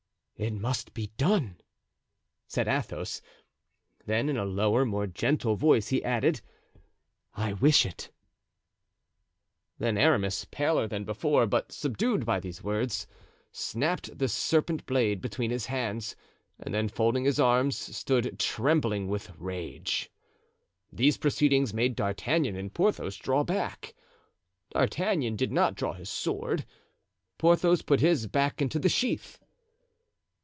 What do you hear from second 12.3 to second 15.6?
these words, snapped the serpent blade between